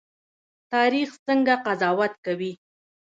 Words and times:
تاریخ 0.73 1.09
څنګه 1.25 1.53
قضاوت 1.65 2.13
کوي؟ 2.25 2.51